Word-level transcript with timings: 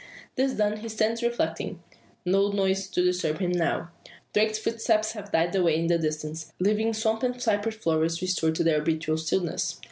This 0.35 0.53
done 0.53 0.77
he 0.77 0.89
stands 0.89 1.21
reflecting. 1.21 1.79
No 2.25 2.49
noise 2.49 2.87
to 2.87 3.03
disturb 3.03 3.37
him 3.37 3.51
now. 3.51 3.91
Darke's 4.33 4.57
footsteps 4.57 5.11
have 5.11 5.31
died 5.31 5.53
away 5.53 5.75
in 5.77 5.85
the 5.85 5.99
distance, 5.99 6.53
leaving 6.59 6.91
swamp 6.95 7.21
and 7.21 7.39
cypress 7.39 7.75
forest 7.75 8.19
restored 8.19 8.55
to 8.55 8.63
their 8.63 8.79
habitual 8.79 9.19
stillness. 9.19 9.79